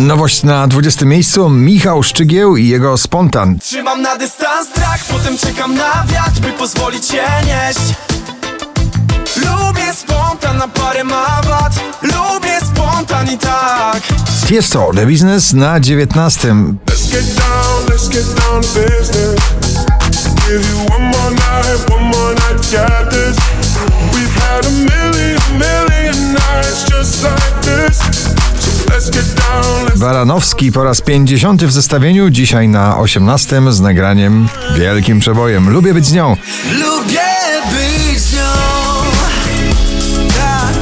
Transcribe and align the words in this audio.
Nowość 0.00 0.42
na 0.42 0.66
20 0.66 1.04
miejscu 1.04 1.50
Michał 1.50 2.02
Szczygieł 2.02 2.56
i 2.56 2.68
jego 2.68 2.98
spontan. 2.98 3.58
Trzymam 3.58 4.02
na 4.02 4.16
dystans 4.16 4.68
strach, 4.68 5.04
potem 5.08 5.38
czekam 5.38 5.74
na 5.74 6.04
wiatr, 6.06 6.40
by 6.40 6.52
pozwolić 6.52 7.06
się 7.06 7.22
nieść 7.44 7.94
Lubię 9.36 9.94
spontan, 9.94 10.56
na 10.56 10.68
parę 10.68 11.04
ma 11.04 11.40
wad 11.42 11.72
Lubię 12.02 12.60
spontan 12.60 13.30
i 13.32 13.38
tak 13.38 14.02
Tiesto 14.48 14.90
The 14.94 15.06
Business 15.06 15.52
na 15.52 15.80
19. 15.80 16.48
Let's 16.86 17.10
get 17.10 17.36
down, 17.36 17.86
let's 17.88 18.08
get 18.08 18.24
down 18.34 18.60
business. 18.60 19.40
Give 20.48 20.68
you 20.70 20.94
one 20.94 21.04
more 21.04 21.30
night, 21.30 21.90
one 21.90 22.04
more 22.04 22.34
night, 22.34 22.72
got 22.72 23.10
this. 23.10 23.36
We've 24.14 24.34
had 24.42 24.66
a 24.66 24.70
million, 24.70 25.38
million 25.58 26.32
nights 26.32 26.84
just 26.90 27.24
like 27.24 27.39
Baranowski 30.00 30.72
po 30.72 30.84
raz 30.84 31.00
50 31.00 31.64
w 31.64 31.72
zestawieniu, 31.72 32.30
dzisiaj 32.30 32.68
na 32.68 32.98
18 32.98 33.62
z 33.72 33.80
nagraniem 33.80 34.48
wielkim 34.76 35.20
przebojem. 35.20 35.70
Lubię 35.70 35.94
być 35.94 36.06
z 36.06 36.12
nią. 36.12 36.36
Lubię 36.72 37.20
być 37.70 38.20
z 38.20 38.32
nią 38.32 38.40
Tak, 40.28 40.74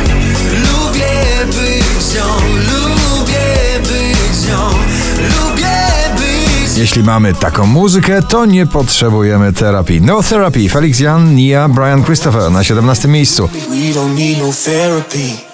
lubię 0.53 1.47
być 1.47 2.03
z 2.03 2.15
nią 2.15 2.25
Lubię 2.55 3.81
być 3.81 4.37
z 4.37 4.49
nią 4.49 4.71
Lubię 5.19 5.77
być 6.17 6.79
Jeśli 6.79 7.03
mamy 7.03 7.35
taką 7.35 7.67
muzykę, 7.67 8.23
to 8.23 8.47
nie 8.47 8.67
potrzebujemy 8.67 9.53
terapii. 9.53 10.01
No 10.01 10.23
Therapy, 10.23 10.69
Felix 10.69 11.01
Jan, 11.01 11.35
Nia, 11.35 11.69
Brian 11.69 12.05
Christopher 12.05 12.51
na 12.51 12.65
17 12.65 13.09
miejscu. 13.09 13.49
We 13.49 14.01
don't 14.01 14.15
need 14.15 14.39
no 14.39 14.53
therapy 14.65 15.48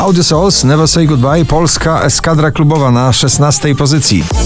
Audio 0.00 0.22
Souls, 0.22 0.64
Never 0.64 0.88
Say 0.88 1.06
Goodbye, 1.06 1.44
polska 1.44 2.00
eskadra 2.04 2.50
klubowa 2.50 2.90
na 2.90 3.12
16 3.12 3.74
pozycji. 3.74 4.24
No. 4.32 4.44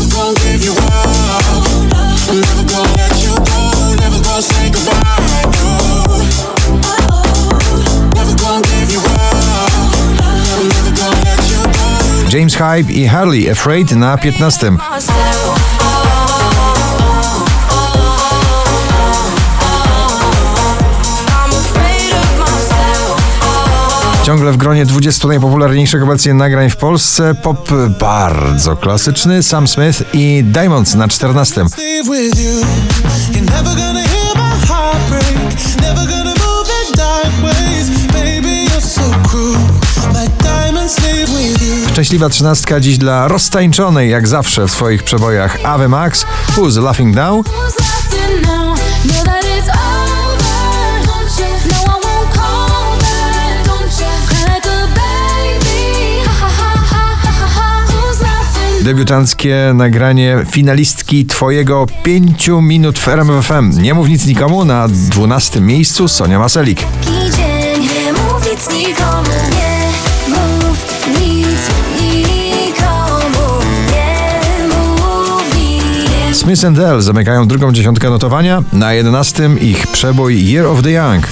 James 12.29 12.55
Hype 12.55 12.93
i 12.93 13.07
Harley 13.07 13.51
Afraid 13.51 13.97
na 13.97 14.17
15. 14.17 14.79
Ciągle 24.29 24.53
w 24.53 24.57
gronie 24.57 24.87
20 24.87 25.29
najpopularniejszych 25.29 26.03
obecnie 26.03 26.35
nagrań 26.35 26.71
w 26.71 26.77
Polsce 26.77 27.35
pop 27.35 27.69
bardzo 28.01 28.77
klasyczny 28.77 29.43
Sam 29.43 29.69
Smith 29.69 30.03
i 30.13 30.45
Diamonds 30.45 30.95
na 30.95 31.09
14. 31.09 31.69
Stay 31.69 32.03
with 32.03 32.41
you. 32.41 32.61
You're 33.33 33.51
never 33.51 33.77
gonna 33.77 34.01
hear 34.01 34.35
my 34.35 34.67
heart 34.67 35.09
break. 35.09 35.25
Never 35.81 36.07
gonna 36.09 36.35
move 36.35 36.69
in 36.89 36.97
dark 36.97 37.33
ways. 37.43 38.07
Baby, 38.13 38.65
you're 38.65 38.81
so 38.81 39.29
cruel. 39.29 39.59
Like 40.13 40.43
diamonds 40.43 40.93
stay 40.93 41.27
with 41.27 41.63
you. 41.63 41.89
Szczęśliwa 41.93 42.29
trzynastka 42.29 42.81
dziś 42.81 42.99
dla 42.99 43.29
roztańczonej 43.29 44.11
jak 44.11 44.29
zawsze 44.29 44.67
w 44.67 44.71
swoich 44.71 45.03
przebojach 45.03 45.59
Ave 45.65 45.89
Max, 45.89 46.27
Who's 46.57 46.83
Laughing 46.83 47.17
Now, 47.17 47.47
debiutanckie 58.89 59.73
nagranie 59.75 60.47
finalistki 60.51 61.27
Twojego 61.27 61.87
5 62.03 62.49
minut 62.63 62.99
w 62.99 63.09
RMFM. 63.09 63.83
Nie 63.83 63.95
mów 63.95 64.09
nic 64.09 64.27
nikomu 64.27 64.65
na 64.65 64.89
12 64.89 65.61
miejscu 65.61 66.09
Sonia 66.09 66.39
Maselik. 66.39 66.81
Idzie, 67.03 67.79
nie 67.81 68.13
mów 68.13 68.51
nic 68.53 68.71
nikomu, 68.71 69.29
nie 69.51 69.89
mów 70.29 70.87
nic 71.09 71.61
nikomu, 72.01 73.63
nie 73.93 74.69
mów 74.69 75.57
nic. 75.57 76.37
Smith 76.37 76.73
Dell 76.73 77.01
zamykają 77.03 77.49
drugą 77.49 77.73
dziesiątkę 77.73 78.11
notowania, 78.11 78.63
na 78.73 78.93
11 78.93 79.51
ich 79.61 79.87
przebój 79.87 80.53
Year 80.53 80.67
of 80.67 80.83
the 80.83 80.91
Young. 80.91 81.27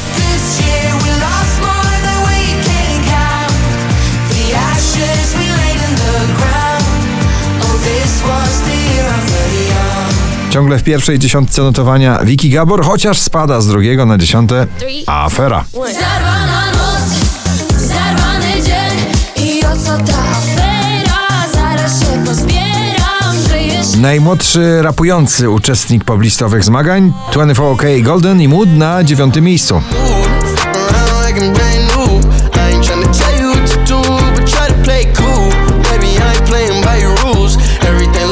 Ciągle 10.56 10.78
w 10.78 10.82
pierwszej 10.82 11.18
dziesiątce 11.18 11.62
notowania 11.62 12.18
Vicky 12.24 12.48
Gabor, 12.48 12.84
chociaż 12.84 13.18
spada 13.18 13.60
z 13.60 13.66
drugiego 13.66 14.06
na 14.06 14.18
dziesiąte 14.18 14.66
Afera. 15.06 15.64
Zarwana 15.72 16.66
noc, 16.70 17.80
zarwany 17.80 18.62
dzień 18.62 19.46
i 19.46 19.64
o 19.64 19.76
co 19.76 19.96
ta 20.12 20.18
afera? 20.30 21.48
Zaraz 21.52 22.00
się 22.00 22.24
pozbieram, 22.24 23.48
że 23.48 23.62
jeszcze 23.62 23.98
Najmłodszy 23.98 24.82
rapujący 24.82 25.50
uczestnik 25.50 26.04
poblistowych 26.04 26.64
zmagań 26.64 27.12
24K 27.32 28.02
Golden 28.02 28.40
i 28.40 28.48
Mood 28.48 28.68
na 28.68 29.04
dziewiątym 29.04 29.44
miejscu. 29.44 29.82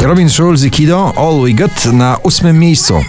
Robin 0.04 0.31
Schulz 0.31 0.65
i 0.65 0.70
Kido 0.70 1.12
All 1.16 1.41
We 1.41 1.53
Got 1.53 1.92
na 1.92 2.16
ósmym 2.22 2.59
miejscu. 2.59 3.00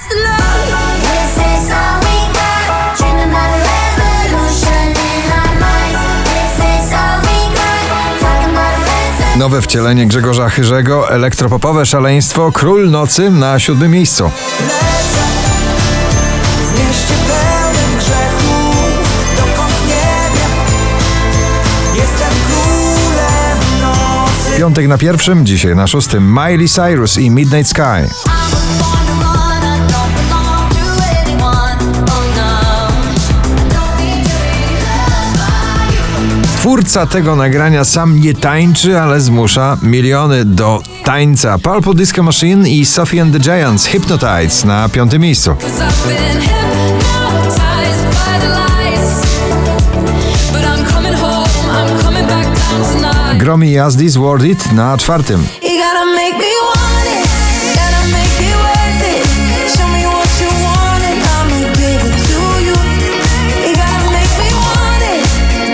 Nowe 9.38 9.62
wcielenie 9.62 10.06
Grzegorza 10.06 10.50
Chyrzego, 10.50 11.12
elektropopowe 11.12 11.86
szaleństwo 11.86 12.52
Król 12.52 12.90
Nocy 12.90 13.32
na 13.32 13.60
siódmym 13.60 13.92
miejscu. 13.92 14.32
Piątek 24.58 24.88
na 24.88 24.98
pierwszym, 24.98 25.46
dzisiaj 25.46 25.76
na 25.76 25.88
szóstym 25.88 26.34
Miley 26.34 26.68
Cyrus 26.70 27.18
i 27.18 27.30
Midnight 27.30 27.70
Sky. 27.70 27.82
Twórca 36.58 37.06
tego 37.06 37.36
nagrania 37.36 37.84
sam 37.84 38.22
nie 38.22 38.34
tańczy, 38.34 39.00
ale 39.00 39.22
zmusza 39.22 39.78
miliony 39.82 40.46
do 40.46 40.82
tańca. 41.04 41.58
Purple 41.60 41.94
Disco 41.94 42.24
Machine 42.24 42.70
i 42.70 42.86
Sophie 42.86 43.22
and 43.22 43.34
the 43.34 43.40
Giants 43.40 43.86
Hypnotize 43.86 44.68
na 44.68 44.90
piątym 44.90 45.22
miejscu. 45.22 45.56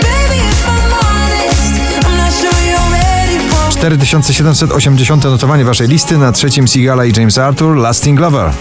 Baby, 0.02 0.40
if 0.50 0.68
I'm 0.68 0.92
honest, 0.92 2.06
I'm 2.06 2.16
not 2.16 2.32
sure 2.32 2.70
you're 2.70 2.90
ready 2.90 3.38
for 3.48 3.72
4780 3.80 5.30
notowanie 5.30 5.64
waszej 5.64 5.88
listy 5.88 6.18
na 6.18 6.32
trzecim 6.32 6.68
Sigala 6.68 7.04
i 7.04 7.12
James 7.16 7.38
Arthur 7.38 7.76
Lasting 7.76 8.20
Lover. 8.20 8.52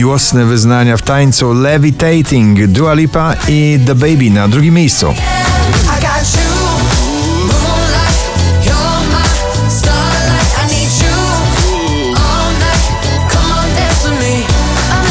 Miłosne 0.00 0.44
wyznania 0.44 0.96
w 0.96 1.02
tańcu 1.02 1.52
Levitating, 1.52 2.66
Dua 2.66 2.94
Lipa 2.94 3.34
i 3.48 3.78
The 3.86 3.94
Baby 3.94 4.30
na 4.30 4.48
drugim 4.48 4.74
miejscu. 4.74 5.14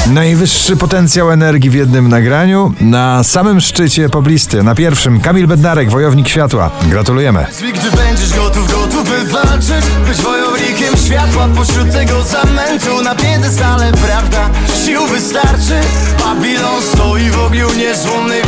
Najwyższy 0.10 0.78
potencjał 0.78 1.32
energii 1.32 1.70
w 1.70 1.74
jednym 1.74 2.10
nagraniu. 2.10 2.74
Na 2.82 3.24
samym 3.24 3.62
szczycie 3.62 4.10
poblisty, 4.10 4.64
na 4.64 4.76
pierwszym 4.76 5.22
Kamil 5.22 5.48
Bednarek, 5.48 5.90
Wojownik 5.90 6.28
Światła. 6.28 6.72
Gratulujemy. 6.90 7.46
Gdy 7.74 7.92
będziesz 7.98 8.34
gotów, 8.36 8.72
gotów 8.72 9.10
by 9.10 9.26
walczyć 9.26 9.86
Być 10.08 10.18
wojownikiem 10.18 10.98
światła 11.06 11.48
pośród 11.56 11.92
tego 11.92 12.24
zamętu 12.24 13.02
Na 13.04 13.16
piedestale 13.16 13.92
prawda, 13.92 14.50
sił 14.86 15.08
wystarczy 15.08 15.82
Babilon 16.24 16.82
stoi 16.82 17.30
w 17.30 17.40
ogniu 17.40 17.68
niezłomnej 17.78 18.42